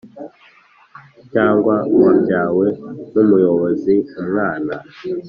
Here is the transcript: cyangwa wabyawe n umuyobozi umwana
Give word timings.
cyangwa 1.31 1.75
wabyawe 2.01 2.67
n 3.13 3.15
umuyobozi 3.23 3.93
umwana 4.21 4.73